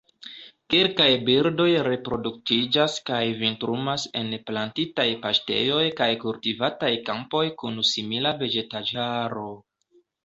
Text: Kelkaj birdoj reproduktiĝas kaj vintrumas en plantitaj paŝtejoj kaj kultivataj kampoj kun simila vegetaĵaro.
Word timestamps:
Kelkaj 0.73 1.07
birdoj 1.25 1.67
reproduktiĝas 1.87 2.95
kaj 3.09 3.19
vintrumas 3.41 4.05
en 4.21 4.31
plantitaj 4.47 5.05
paŝtejoj 5.27 5.85
kaj 6.01 6.09
kultivataj 6.25 6.93
kampoj 7.11 7.43
kun 7.63 7.79
simila 7.93 8.33
vegetaĵaro. 8.43 9.49